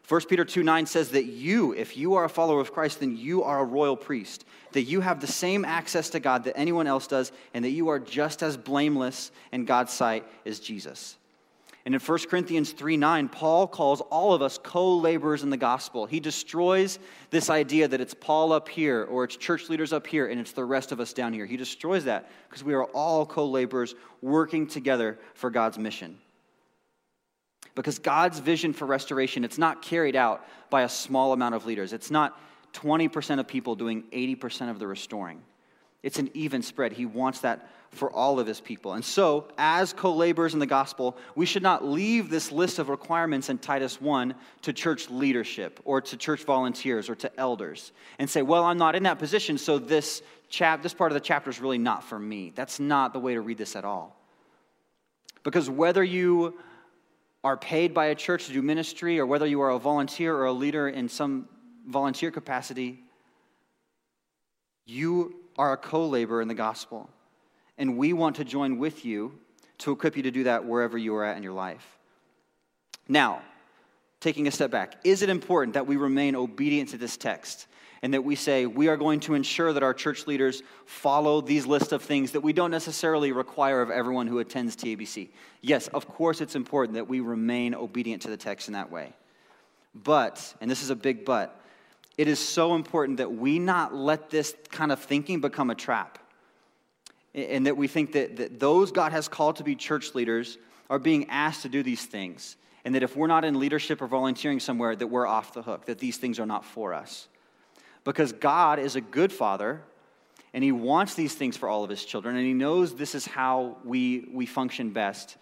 [0.07, 3.15] 1 Peter 2 9 says that you, if you are a follower of Christ, then
[3.15, 6.87] you are a royal priest, that you have the same access to God that anyone
[6.87, 11.15] else does, and that you are just as blameless in God's sight as Jesus.
[11.85, 15.57] And in 1 Corinthians 3 9, Paul calls all of us co laborers in the
[15.57, 16.05] gospel.
[16.05, 16.99] He destroys
[17.31, 20.51] this idea that it's Paul up here or it's church leaders up here and it's
[20.51, 21.45] the rest of us down here.
[21.45, 26.19] He destroys that because we are all co laborers working together for God's mission.
[27.73, 31.93] Because God's vision for restoration, it's not carried out by a small amount of leaders.
[31.93, 32.39] It's not
[32.73, 35.41] 20% of people doing 80% of the restoring.
[36.03, 36.93] It's an even spread.
[36.93, 38.93] He wants that for all of his people.
[38.93, 42.89] And so, as co laborers in the gospel, we should not leave this list of
[42.89, 44.33] requirements in Titus 1
[44.63, 48.95] to church leadership or to church volunteers or to elders and say, well, I'm not
[48.95, 52.17] in that position, so this, chap- this part of the chapter is really not for
[52.17, 52.53] me.
[52.55, 54.17] That's not the way to read this at all.
[55.43, 56.57] Because whether you
[57.43, 60.45] are paid by a church to do ministry or whether you are a volunteer or
[60.45, 61.49] a leader in some
[61.87, 63.03] volunteer capacity,
[64.85, 67.09] you are a co laborer in the gospel.
[67.77, 69.39] And we want to join with you
[69.79, 71.97] to equip you to do that wherever you are at in your life.
[73.07, 73.41] Now,
[74.19, 77.67] taking a step back, is it important that we remain obedient to this text?
[78.01, 81.65] and that we say we are going to ensure that our church leaders follow these
[81.65, 85.29] list of things that we don't necessarily require of everyone who attends TABC.
[85.61, 89.13] Yes, of course, it's important that we remain obedient to the text in that way.
[89.93, 91.60] But, and this is a big but,
[92.21, 96.19] it is so important that we not let this kind of thinking become a trap.
[97.33, 100.99] And that we think that, that those God has called to be church leaders are
[100.99, 102.57] being asked to do these things.
[102.85, 105.87] And that if we're not in leadership or volunteering somewhere, that we're off the hook,
[105.87, 107.27] that these things are not for us
[108.03, 109.81] because God is a good father
[110.53, 113.25] and he wants these things for all of his children and he knows this is
[113.25, 115.37] how we, we function best.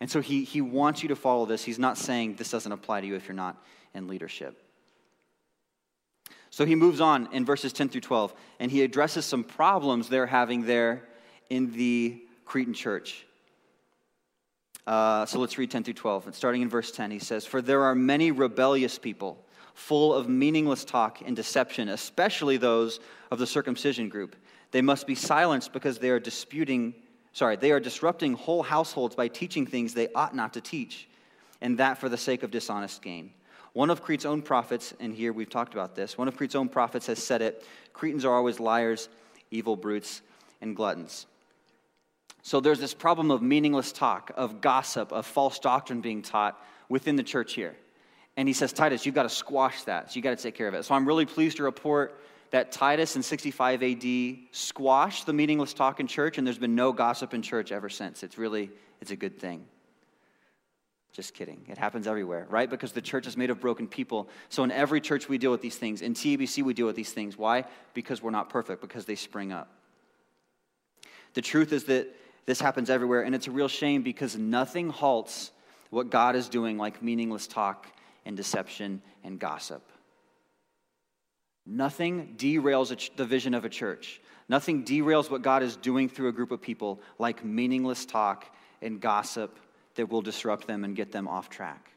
[0.00, 1.62] And so he, he wants you to follow this.
[1.62, 3.62] He's not saying this doesn't apply to you if you're not
[3.94, 4.65] in leadership.
[6.56, 10.24] So he moves on in verses 10 through 12 and he addresses some problems they're
[10.24, 11.02] having there
[11.50, 13.26] in the Cretan church.
[14.86, 16.24] Uh, so let's read 10 through 12.
[16.24, 20.30] And starting in verse 10, he says, For there are many rebellious people full of
[20.30, 24.34] meaningless talk and deception, especially those of the circumcision group.
[24.70, 26.94] They must be silenced because they are disputing,
[27.34, 31.06] sorry, they are disrupting whole households by teaching things they ought not to teach,
[31.60, 33.32] and that for the sake of dishonest gain.
[33.76, 36.70] One of Crete's own prophets, and here we've talked about this, one of Crete's own
[36.70, 37.62] prophets has said it
[37.92, 39.10] Cretans are always liars,
[39.50, 40.22] evil brutes,
[40.62, 41.26] and gluttons.
[42.40, 46.58] So there's this problem of meaningless talk, of gossip, of false doctrine being taught
[46.88, 47.76] within the church here.
[48.38, 50.10] And he says, Titus, you've got to squash that.
[50.10, 50.86] So you've got to take care of it.
[50.86, 52.18] So I'm really pleased to report
[52.52, 56.94] that Titus in 65 AD squashed the meaningless talk in church, and there's been no
[56.94, 58.22] gossip in church ever since.
[58.22, 58.70] It's really,
[59.02, 59.66] it's a good thing.
[61.16, 61.64] Just kidding.
[61.66, 62.68] It happens everywhere, right?
[62.68, 64.28] Because the church is made of broken people.
[64.50, 66.02] So in every church, we deal with these things.
[66.02, 67.38] In TABC, we deal with these things.
[67.38, 67.64] Why?
[67.94, 69.70] Because we're not perfect, because they spring up.
[71.32, 75.52] The truth is that this happens everywhere, and it's a real shame because nothing halts
[75.88, 77.86] what God is doing like meaningless talk
[78.26, 79.88] and deception and gossip.
[81.64, 84.20] Nothing derails the vision of a church.
[84.50, 88.44] Nothing derails what God is doing through a group of people like meaningless talk
[88.82, 89.58] and gossip
[89.96, 91.90] that will disrupt them and get them off track.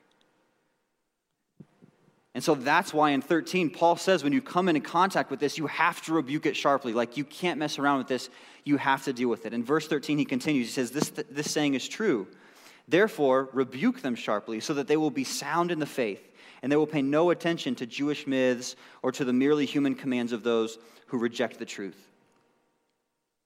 [2.35, 5.57] And so that's why in 13, Paul says when you come into contact with this,
[5.57, 6.93] you have to rebuke it sharply.
[6.93, 8.29] Like you can't mess around with this,
[8.63, 9.53] you have to deal with it.
[9.53, 12.27] In verse 13, he continues, he says, This, this saying is true.
[12.87, 16.25] Therefore, rebuke them sharply so that they will be sound in the faith
[16.61, 20.31] and they will pay no attention to Jewish myths or to the merely human commands
[20.31, 22.08] of those who reject the truth.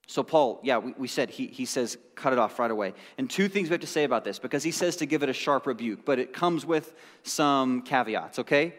[0.07, 2.93] So, Paul, yeah, we, we said he, he says cut it off right away.
[3.17, 5.29] And two things we have to say about this because he says to give it
[5.29, 8.73] a sharp rebuke, but it comes with some caveats, okay?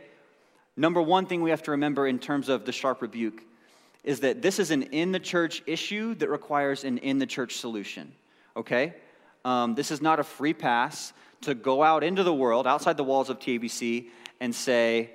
[0.76, 3.42] Number one thing we have to remember in terms of the sharp rebuke
[4.02, 7.56] is that this is an in the church issue that requires an in the church
[7.56, 8.12] solution,
[8.54, 8.94] okay?
[9.44, 13.04] Um, this is not a free pass to go out into the world, outside the
[13.04, 14.08] walls of TABC,
[14.40, 15.10] and say,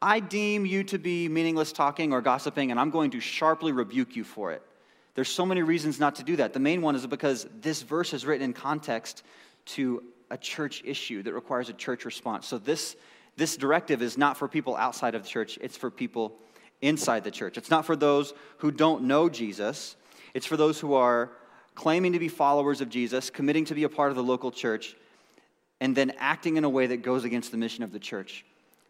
[0.00, 4.16] I deem you to be meaningless talking or gossiping, and I'm going to sharply rebuke
[4.16, 4.62] you for it.
[5.14, 6.52] There's so many reasons not to do that.
[6.52, 9.22] The main one is because this verse is written in context
[9.66, 12.46] to a church issue that requires a church response.
[12.46, 12.96] So this,
[13.36, 16.36] this directive is not for people outside of the church, it's for people
[16.82, 17.56] inside the church.
[17.56, 19.96] It's not for those who don't know Jesus,
[20.34, 21.30] it's for those who are
[21.74, 24.96] claiming to be followers of Jesus, committing to be a part of the local church,
[25.80, 28.44] and then acting in a way that goes against the mission of the church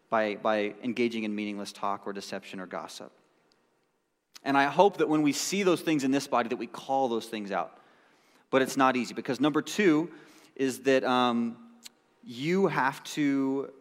[0.09, 3.11] by, by engaging in meaningless talk or deception or gossip.
[4.45, 7.09] And I hope that when we see those things in this body, that we call
[7.09, 7.77] those things out.
[8.51, 10.11] But it's not easy because number two
[10.55, 11.57] is that um,
[12.23, 13.71] you have to,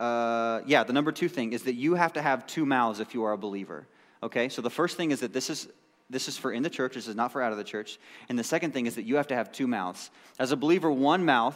[0.00, 3.14] uh, yeah, the number two thing is that you have to have two mouths if
[3.14, 3.86] you are a believer.
[4.22, 5.68] Okay, so the first thing is that this is
[6.10, 7.98] this is for in the church, this is not for out of the church.
[8.30, 10.10] And the second thing is that you have to have two mouths.
[10.38, 11.54] As a believer, one mouth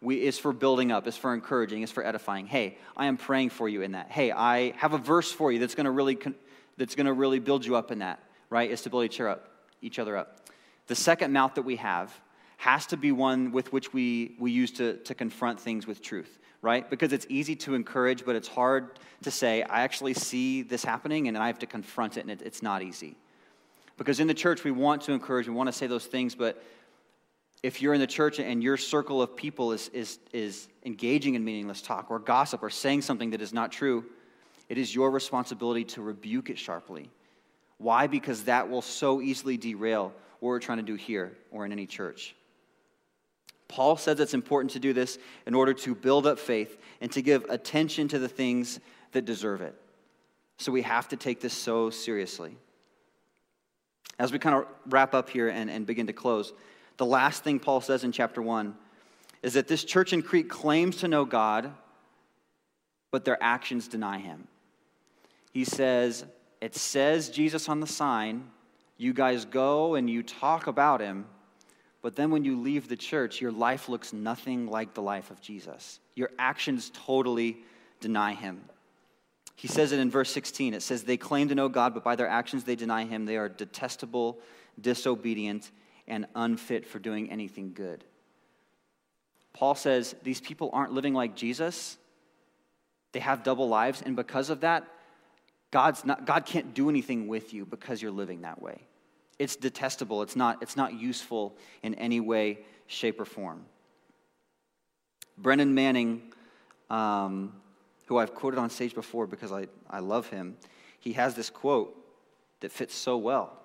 [0.00, 2.48] we, is for building up, is for encouraging, is for edifying.
[2.48, 4.10] Hey, I am praying for you in that.
[4.10, 6.18] Hey, I have a verse for you that's going to really
[6.76, 8.20] that's going to really build you up in that.
[8.50, 8.70] Right?
[8.70, 9.48] Is to build each other up.
[9.80, 10.48] Each other up.
[10.86, 12.12] The second mouth that we have
[12.62, 16.38] has to be one with which we, we use to, to confront things with truth,
[16.60, 16.88] right?
[16.88, 21.26] Because it's easy to encourage, but it's hard to say, I actually see this happening
[21.26, 23.16] and I have to confront it, and it, it's not easy.
[23.96, 26.62] Because in the church, we want to encourage, we want to say those things, but
[27.64, 31.44] if you're in the church and your circle of people is, is, is engaging in
[31.44, 34.04] meaningless talk or gossip or saying something that is not true,
[34.72, 37.10] it is your responsibility to rebuke it sharply.
[37.76, 38.06] Why?
[38.06, 41.84] Because that will so easily derail what we're trying to do here or in any
[41.84, 42.34] church.
[43.68, 47.20] Paul says it's important to do this in order to build up faith and to
[47.20, 49.74] give attention to the things that deserve it.
[50.56, 52.56] So we have to take this so seriously.
[54.18, 56.54] As we kind of wrap up here and, and begin to close,
[56.96, 58.74] the last thing Paul says in chapter 1
[59.42, 61.70] is that this church in Crete claims to know God,
[63.10, 64.48] but their actions deny him.
[65.52, 66.24] He says,
[66.60, 68.50] It says Jesus on the sign.
[68.96, 71.26] You guys go and you talk about him,
[72.02, 75.40] but then when you leave the church, your life looks nothing like the life of
[75.40, 76.00] Jesus.
[76.14, 77.58] Your actions totally
[78.00, 78.60] deny him.
[79.56, 80.74] He says it in verse 16.
[80.74, 83.26] It says, They claim to know God, but by their actions they deny him.
[83.26, 84.38] They are detestable,
[84.80, 85.70] disobedient,
[86.08, 88.04] and unfit for doing anything good.
[89.52, 91.96] Paul says these people aren't living like Jesus.
[93.12, 94.88] They have double lives, and because of that,
[95.72, 98.82] God's not, God can't do anything with you because you're living that way.
[99.38, 100.22] It's detestable.
[100.22, 103.64] It's not, it's not useful in any way, shape, or form.
[105.38, 106.22] Brennan Manning,
[106.90, 107.54] um,
[108.06, 110.56] who I've quoted on stage before because I, I love him,
[111.00, 111.96] he has this quote
[112.60, 113.58] that fits so well.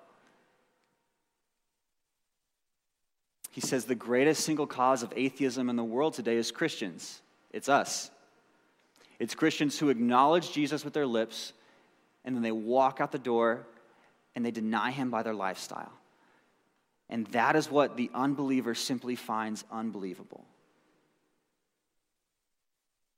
[3.50, 7.20] He says, The greatest single cause of atheism in the world today is Christians.
[7.52, 8.10] It's us.
[9.18, 11.52] It's Christians who acknowledge Jesus with their lips
[12.28, 13.66] and then they walk out the door
[14.34, 15.90] and they deny him by their lifestyle.
[17.08, 20.44] And that is what the unbeliever simply finds unbelievable.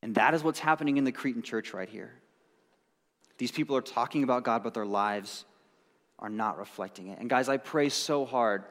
[0.01, 2.13] And that is what's happening in the Cretan church right here.
[3.37, 5.45] These people are talking about God, but their lives
[6.21, 7.19] are not reflecting it.
[7.19, 8.63] And guys, I pray so hard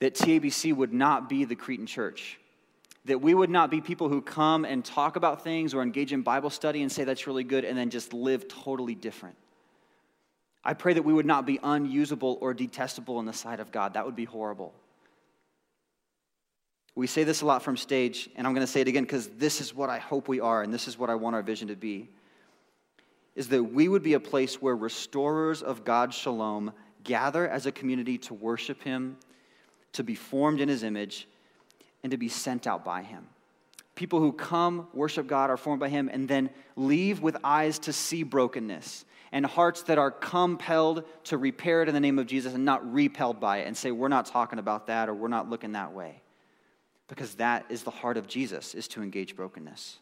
[0.00, 2.40] that TABC would not be the Cretan church.
[3.06, 6.22] That we would not be people who come and talk about things or engage in
[6.22, 9.36] Bible study and say that's really good and then just live totally different.
[10.64, 13.94] I pray that we would not be unusable or detestable in the sight of God.
[13.94, 14.72] That would be horrible.
[16.94, 19.28] We say this a lot from stage, and I'm going to say it again because
[19.28, 21.68] this is what I hope we are, and this is what I want our vision
[21.68, 22.08] to be.
[23.34, 27.72] Is that we would be a place where restorers of God's shalom gather as a
[27.72, 29.18] community to worship Him,
[29.92, 31.26] to be formed in His image,
[32.04, 33.26] and to be sent out by Him.
[33.96, 37.92] People who come, worship God, are formed by Him, and then leave with eyes to
[37.92, 42.54] see brokenness and hearts that are compelled to repair it in the name of Jesus
[42.54, 45.50] and not repelled by it and say, we're not talking about that or we're not
[45.50, 46.22] looking that way
[47.08, 49.98] because that is the heart of Jesus, is to engage brokenness.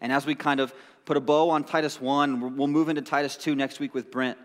[0.00, 0.72] And as we kind of
[1.04, 4.38] put a bow on Titus 1, we'll move into Titus 2 next week with Brent.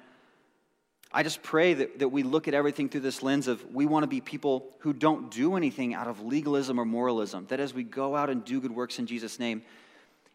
[1.16, 4.04] I just pray that, that we look at everything through this lens of we want
[4.04, 7.46] to be people who don't do anything out of legalism or moralism.
[7.48, 9.62] That as we go out and do good works in Jesus' name,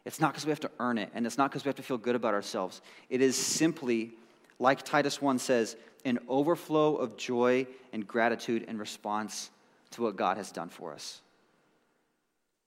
[0.07, 1.83] it's not because we have to earn it, and it's not because we have to
[1.83, 2.81] feel good about ourselves.
[3.11, 4.13] It is simply,
[4.59, 5.77] like Titus 1 says,
[6.07, 9.51] an overflow of joy and gratitude in response
[9.91, 11.21] to what God has done for us.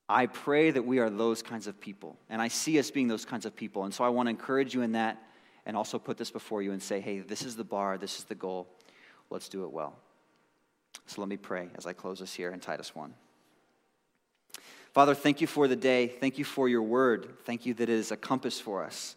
[0.07, 3.25] I pray that we are those kinds of people, and I see us being those
[3.25, 3.85] kinds of people.
[3.85, 5.19] And so I want to encourage you in that
[5.65, 8.25] and also put this before you and say, hey, this is the bar, this is
[8.25, 8.67] the goal.
[9.29, 9.95] Let's do it well.
[11.07, 13.13] So let me pray as I close this here in Titus 1.
[14.93, 16.07] Father, thank you for the day.
[16.07, 17.39] Thank you for your word.
[17.45, 19.15] Thank you that it is a compass for us.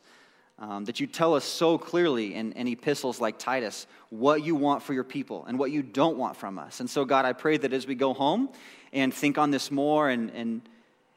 [0.59, 4.82] Um, that you tell us so clearly in, in epistles like Titus what you want
[4.82, 6.80] for your people and what you don't want from us.
[6.80, 8.49] And so, God, I pray that as we go home
[8.90, 10.66] and think on this more and, and,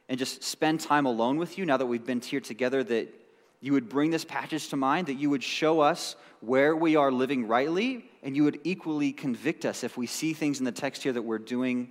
[0.10, 3.14] and just spend time alone with you now that we've been here together, that
[3.62, 7.12] you would bring this passage to mind, that you would show us where we are
[7.12, 11.04] living rightly, and you would equally convict us if we see things in the text
[11.04, 11.90] here that we're doing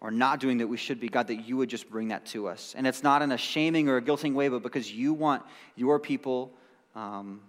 [0.00, 2.48] or not doing that we should be, God, that you would just bring that to
[2.48, 2.74] us.
[2.76, 5.42] And it's not in a shaming or a guilting way, but because you want
[5.74, 6.52] your people
[6.94, 7.40] um,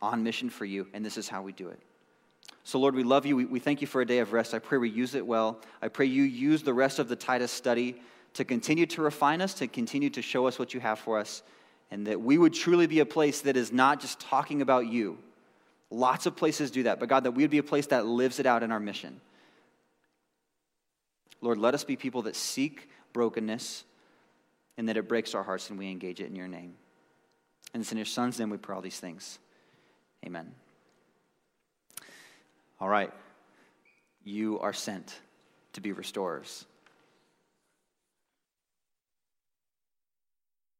[0.00, 1.78] on mission for you, and this is how we do it.
[2.64, 3.36] So, Lord, we love you.
[3.36, 4.54] We, we thank you for a day of rest.
[4.54, 5.60] I pray we use it well.
[5.82, 8.00] I pray you use the rest of the Titus study
[8.34, 11.42] to continue to refine us, to continue to show us what you have for us,
[11.90, 15.18] and that we would truly be a place that is not just talking about you.
[15.90, 18.38] Lots of places do that, but God, that we would be a place that lives
[18.38, 19.20] it out in our mission.
[21.40, 23.84] Lord, let us be people that seek brokenness
[24.76, 26.74] and that it breaks our hearts and we engage it in your name.
[27.74, 29.38] And it's in your son's name we pray all these things.
[30.24, 30.52] Amen.
[32.80, 33.12] All right.
[34.24, 35.18] You are sent
[35.72, 36.66] to be restorers.